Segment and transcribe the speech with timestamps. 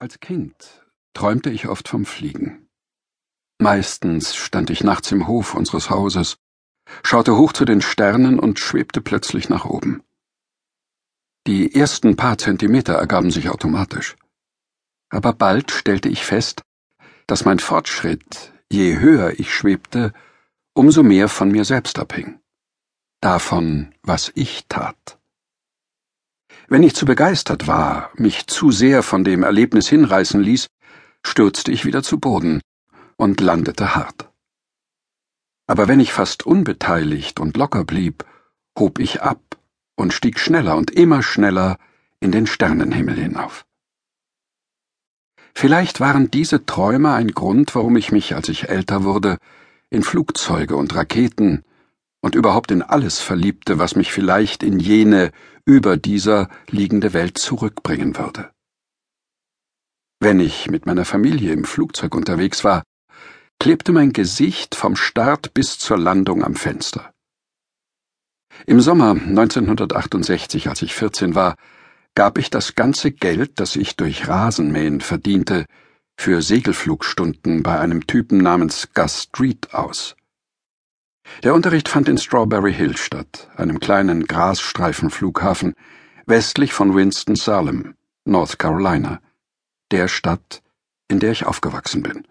[0.00, 2.68] Als Kind träumte ich oft vom Fliegen.
[3.60, 6.38] Meistens stand ich nachts im Hof unseres Hauses,
[7.02, 10.04] schaute hoch zu den Sternen und schwebte plötzlich nach oben.
[11.48, 14.14] Die ersten paar Zentimeter ergaben sich automatisch.
[15.08, 16.62] Aber bald stellte ich fest,
[17.26, 20.12] dass mein Fortschritt, je höher ich schwebte,
[20.74, 22.38] umso mehr von mir selbst abhing.
[23.20, 25.17] Davon, was ich tat.
[26.70, 30.66] Wenn ich zu begeistert war, mich zu sehr von dem Erlebnis hinreißen ließ,
[31.24, 32.60] stürzte ich wieder zu Boden
[33.16, 34.30] und landete hart.
[35.66, 38.24] Aber wenn ich fast unbeteiligt und locker blieb,
[38.78, 39.40] hob ich ab
[39.96, 41.78] und stieg schneller und immer schneller
[42.20, 43.64] in den Sternenhimmel hinauf.
[45.54, 49.38] Vielleicht waren diese Träume ein Grund, warum ich mich, als ich älter wurde,
[49.88, 51.64] in Flugzeuge und Raketen
[52.20, 55.30] und überhaupt in alles verliebte, was mich vielleicht in jene
[55.64, 58.50] über dieser liegende Welt zurückbringen würde.
[60.20, 62.82] Wenn ich mit meiner Familie im Flugzeug unterwegs war,
[63.60, 67.12] klebte mein Gesicht vom Start bis zur Landung am Fenster.
[68.66, 71.54] Im Sommer 1968, als ich 14 war,
[72.14, 75.66] gab ich das ganze Geld, das ich durch Rasenmähen verdiente,
[76.18, 80.16] für Segelflugstunden bei einem Typen namens Gus Street aus.
[81.42, 85.74] Der Unterricht fand in Strawberry Hill statt, einem kleinen Grasstreifenflughafen
[86.26, 89.20] westlich von Winston-Salem, North Carolina,
[89.90, 90.62] der Stadt,
[91.08, 92.26] in der ich aufgewachsen bin.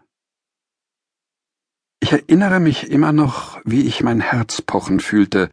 [1.99, 5.49] Ich erinnere mich immer noch, wie ich mein Herz pochen fühlte,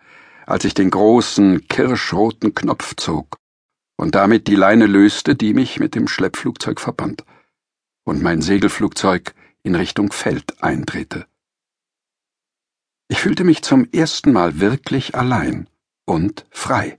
[0.46, 3.38] als ich den großen, kirschroten Knopf zog
[3.96, 7.24] und damit die Leine löste, die mich mit dem Schleppflugzeug verband,
[8.04, 11.26] und mein Segelflugzeug in Richtung Feld eindrehte.
[13.08, 15.68] Ich fühlte mich zum ersten Mal wirklich allein
[16.06, 16.98] und frei.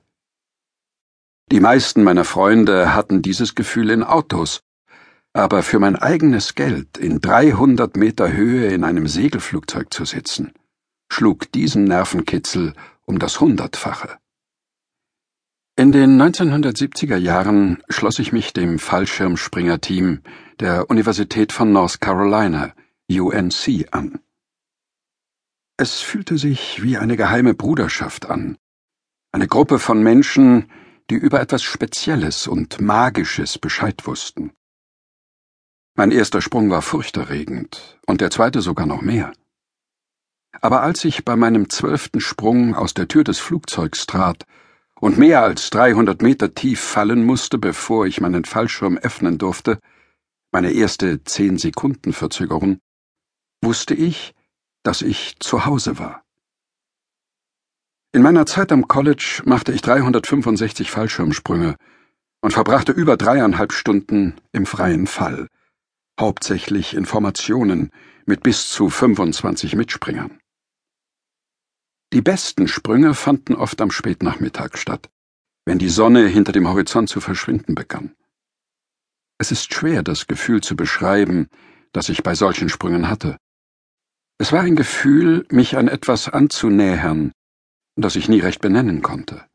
[1.52, 4.62] Die meisten meiner Freunde hatten dieses Gefühl in Autos,
[5.34, 10.54] aber für mein eigenes Geld in 300 Meter Höhe in einem Segelflugzeug zu sitzen,
[11.12, 12.74] schlug diesen Nervenkitzel
[13.06, 14.18] um das Hundertfache.
[15.76, 20.22] In den 1970er Jahren schloss ich mich dem Fallschirmspringerteam
[20.60, 22.74] der Universität von North Carolina,
[23.10, 24.20] UNC, an.
[25.78, 28.58] Es fühlte sich wie eine geheime Bruderschaft an,
[29.34, 30.72] eine Gruppe von Menschen,
[31.10, 34.52] die über etwas Spezielles und Magisches Bescheid wussten.
[35.98, 39.34] Mein erster Sprung war furchterregend und der zweite sogar noch mehr.
[40.62, 44.46] Aber als ich bei meinem zwölften Sprung aus der Tür des Flugzeugs trat
[45.02, 49.80] und mehr als 300 Meter tief fallen musste, bevor ich meinen Fallschirm öffnen durfte,
[50.52, 52.80] meine erste zehn Sekunden Verzögerung,
[53.62, 54.34] wusste ich,
[54.86, 56.24] dass ich zu Hause war.
[58.14, 61.76] In meiner Zeit am College machte ich 365 Fallschirmsprünge
[62.42, 65.48] und verbrachte über dreieinhalb Stunden im freien Fall,
[66.20, 67.92] hauptsächlich in Formationen
[68.26, 70.40] mit bis zu 25 Mitspringern.
[72.14, 75.10] Die besten Sprünge fanden oft am Spätnachmittag statt,
[75.66, 78.16] wenn die Sonne hinter dem Horizont zu verschwinden begann.
[79.40, 81.50] Es ist schwer, das Gefühl zu beschreiben,
[81.92, 83.38] das ich bei solchen Sprüngen hatte.
[84.38, 87.32] Es war ein Gefühl, mich an etwas anzunähern,
[87.96, 89.46] das ich nie recht benennen konnte,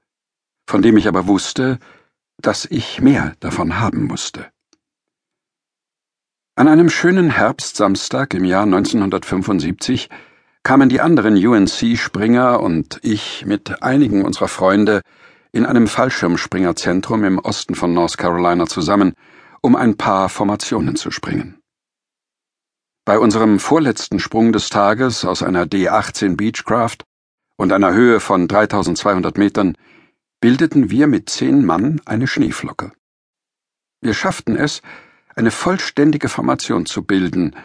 [0.67, 1.79] von dem ich aber wusste,
[2.41, 4.47] dass ich mehr davon haben musste.
[6.57, 10.09] An einem schönen Herbstsamstag im Jahr 1975
[10.63, 15.03] kamen die anderen UNC-Springer und ich mit einigen unserer Freunde
[15.53, 19.13] in einem Fallschirmspringerzentrum im Osten von North Carolina zusammen,
[19.61, 21.60] um ein paar Formationen zu springen.
[23.07, 26.99] Bei unserem vorletzten Sprung des Tages aus einer D-18 Beechcraft
[27.57, 29.77] und einer Höhe von 3200 Metern
[30.41, 32.93] bildeten wir mit zehn Mann eine Schneeflocke.
[34.03, 34.83] Wir schafften es,
[35.35, 37.57] eine vollständige Formation zu bilden,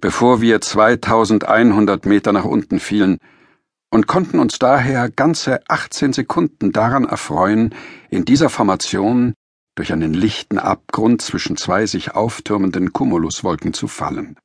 [0.00, 3.18] bevor wir 2100 Meter nach unten fielen
[3.90, 7.74] und konnten uns daher ganze 18 Sekunden daran erfreuen,
[8.10, 9.34] in dieser Formation
[9.74, 14.36] durch einen lichten Abgrund zwischen zwei sich auftürmenden Cumuluswolken zu fallen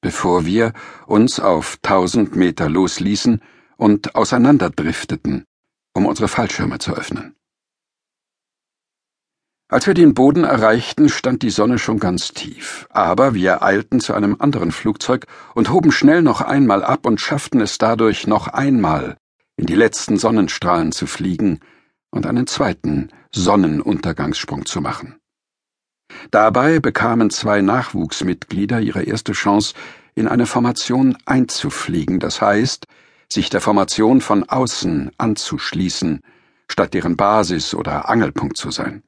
[0.00, 0.72] bevor wir
[1.06, 3.42] uns auf tausend Meter losließen
[3.76, 5.44] und auseinanderdrifteten,
[5.94, 7.34] um unsere Fallschirme zu öffnen.
[9.70, 14.14] Als wir den Boden erreichten, stand die Sonne schon ganz tief, aber wir eilten zu
[14.14, 19.18] einem anderen Flugzeug und hoben schnell noch einmal ab und schafften es dadurch noch einmal
[19.56, 21.60] in die letzten Sonnenstrahlen zu fliegen
[22.10, 25.17] und einen zweiten Sonnenuntergangssprung zu machen.
[26.30, 29.74] Dabei bekamen zwei Nachwuchsmitglieder ihre erste Chance,
[30.14, 32.86] in eine Formation einzufliegen, das heißt,
[33.30, 36.20] sich der Formation von außen anzuschließen,
[36.68, 39.02] statt deren Basis oder Angelpunkt zu sein.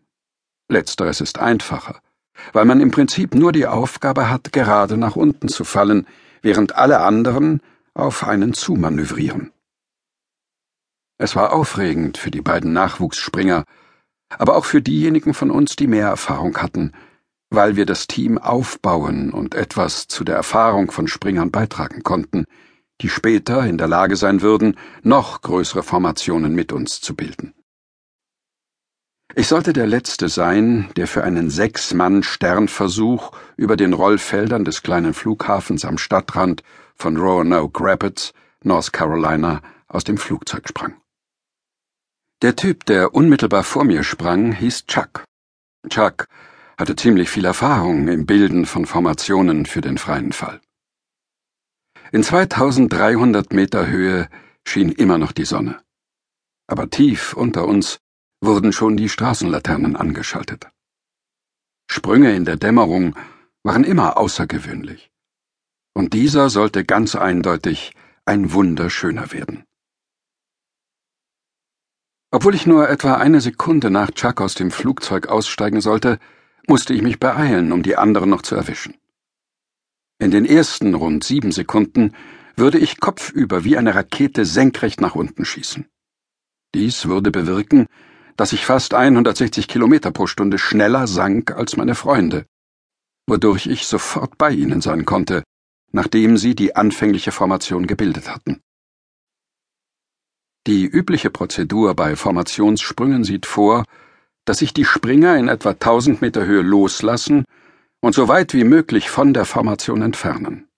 [0.68, 2.00] Letzteres ist einfacher,
[2.52, 6.06] weil man im Prinzip nur die Aufgabe hat, gerade nach unten zu fallen,
[6.42, 7.60] während alle anderen
[7.94, 9.52] auf einen zumanövrieren.
[11.18, 13.64] Es war aufregend für die beiden Nachwuchsspringer,
[14.38, 16.92] aber auch für diejenigen von uns, die mehr Erfahrung hatten,
[17.50, 22.44] weil wir das Team aufbauen und etwas zu der Erfahrung von Springern beitragen konnten,
[23.00, 27.54] die später in der Lage sein würden, noch größere Formationen mit uns zu bilden.
[29.34, 35.84] Ich sollte der Letzte sein, der für einen Sechs-Mann-Sternversuch über den Rollfeldern des kleinen Flughafens
[35.84, 36.62] am Stadtrand
[36.96, 38.32] von Roanoke Rapids,
[38.64, 40.94] North Carolina, aus dem Flugzeug sprang.
[42.42, 45.24] Der Typ, der unmittelbar vor mir sprang, hieß Chuck.
[45.90, 46.26] Chuck
[46.78, 50.62] hatte ziemlich viel Erfahrung im Bilden von Formationen für den freien Fall.
[52.12, 54.30] In 2300 Meter Höhe
[54.66, 55.82] schien immer noch die Sonne.
[56.66, 57.98] Aber tief unter uns
[58.40, 60.70] wurden schon die Straßenlaternen angeschaltet.
[61.90, 63.16] Sprünge in der Dämmerung
[63.62, 65.10] waren immer außergewöhnlich.
[65.92, 67.92] Und dieser sollte ganz eindeutig
[68.24, 69.64] ein wunderschöner werden.
[72.32, 76.18] Obwohl ich nur etwa eine Sekunde nach Chuck aus dem Flugzeug aussteigen sollte,
[76.68, 78.94] musste ich mich beeilen, um die anderen noch zu erwischen.
[80.20, 82.14] In den ersten rund sieben Sekunden
[82.54, 85.86] würde ich kopfüber wie eine Rakete senkrecht nach unten schießen.
[86.74, 87.86] Dies würde bewirken,
[88.36, 92.46] dass ich fast 160 Kilometer pro Stunde schneller sank als meine Freunde,
[93.26, 95.42] wodurch ich sofort bei ihnen sein konnte,
[95.90, 98.60] nachdem sie die anfängliche Formation gebildet hatten.
[100.66, 103.84] Die übliche Prozedur bei Formationssprüngen sieht vor,
[104.44, 107.44] dass sich die Springer in etwa 1000 Meter Höhe loslassen
[108.00, 110.68] und so weit wie möglich von der Formation entfernen.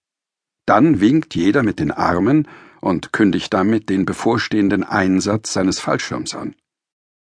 [0.67, 2.49] Dann winkt jeder mit den Armen
[2.81, 6.55] und kündigt damit den bevorstehenden Einsatz seines Fallschirms an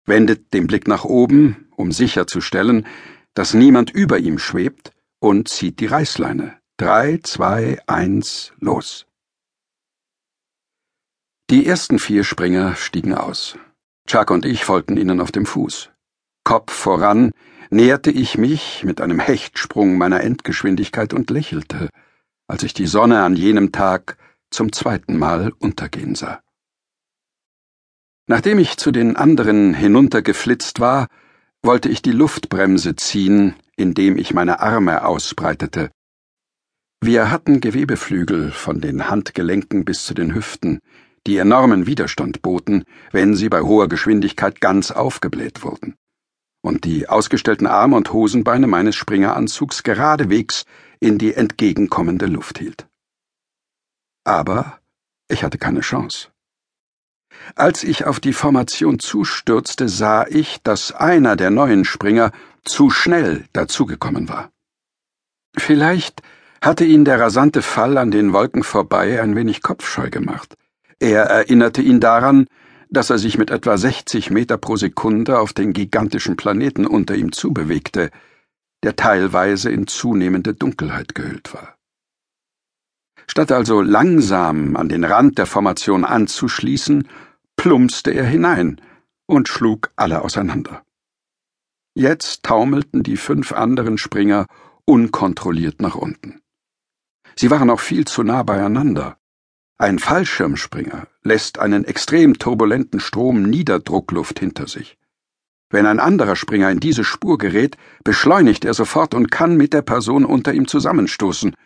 [0.07, 2.87] wendet den Blick nach oben, um sicherzustellen,
[3.35, 6.59] dass niemand über ihm schwebt, und zieht die Reißleine.
[6.77, 9.07] Drei, zwei, eins, los.
[11.55, 13.57] Die ersten vier Springer stiegen aus.
[14.09, 15.91] Chuck und ich folgten ihnen auf dem Fuß.
[16.43, 17.31] Kopf voran
[17.71, 21.91] näherte ich mich mit einem Hechtsprung meiner Endgeschwindigkeit und lächelte,
[22.49, 24.17] als ich die Sonne an jenem Tag
[24.51, 26.43] zum zweiten Mal untergehen sah.
[28.27, 31.07] Nachdem ich zu den anderen hinuntergeflitzt war,
[31.63, 35.93] wollte ich die Luftbremse ziehen, indem ich meine Arme ausbreitete.
[37.01, 40.81] Wir hatten Gewebeflügel von den Handgelenken bis zu den Hüften,
[41.27, 45.97] die enormen Widerstand boten, wenn sie bei hoher Geschwindigkeit ganz aufgebläht wurden,
[46.63, 50.65] und die ausgestellten Arme und Hosenbeine meines Springeranzugs geradewegs
[51.01, 52.87] in die entgegenkommende Luft hielt.
[54.25, 54.81] Aber
[55.29, 56.29] ich hatte keine Chance.
[57.57, 62.33] Als ich auf die Formation zustürzte, sah ich, dass einer der neuen Springer
[62.65, 64.51] zu schnell dazugekommen war.
[65.57, 66.23] Vielleicht
[66.63, 70.57] hatte ihn der rasante Fall an den Wolken vorbei ein wenig kopfscheu gemacht.
[70.99, 72.47] Er erinnerte ihn daran,
[72.91, 77.33] dass er sich mit etwa 60 Meter pro Sekunde auf den gigantischen Planeten unter ihm
[77.33, 78.11] zubewegte,
[78.83, 81.77] der teilweise in zunehmende Dunkelheit gehüllt war.
[83.27, 87.09] Statt also langsam an den Rand der Formation anzuschließen,
[87.57, 88.81] plumpste er hinein
[89.27, 90.83] und schlug alle auseinander.
[91.95, 94.47] Jetzt taumelten die fünf anderen Springer
[94.85, 96.41] unkontrolliert nach unten.
[97.37, 99.17] Sie waren auch viel zu nah beieinander.
[99.77, 104.97] Ein Fallschirmspringer lässt einen extrem turbulenten Strom Niederdruckluft hinter sich.
[105.69, 109.83] Wenn ein anderer Springer in diese Spur gerät, beschleunigt er sofort und kann mit der
[109.83, 111.57] Person unter ihm zusammenstoßen.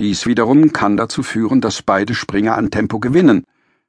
[0.00, 3.44] Dies wiederum kann dazu führen, dass beide Springer an Tempo gewinnen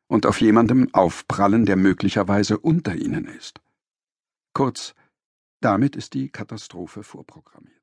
[0.07, 3.61] und auf jemandem aufprallen, der möglicherweise unter ihnen ist.
[4.53, 4.93] Kurz,
[5.61, 7.77] damit ist die Katastrophe vorprogrammiert.